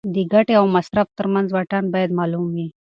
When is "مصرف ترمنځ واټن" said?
0.75-1.83